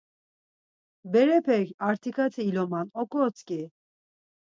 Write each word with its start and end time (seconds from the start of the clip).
Berepek 1.11 1.67
artikati 1.89 2.41
iloman, 2.49 2.87
oǩotzǩi. 3.01 3.61